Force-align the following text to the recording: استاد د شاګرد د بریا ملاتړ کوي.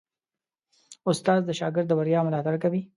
استاد 1.09 1.41
د 1.45 1.49
شاګرد 1.59 1.87
د 1.89 1.91
بریا 1.99 2.19
ملاتړ 2.27 2.55
کوي. 2.63 2.81